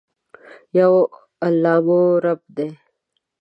یو 0.79 0.93
الله 1.47 1.75
مو 1.85 1.99
رب 2.25 2.41
دي. 2.55 2.67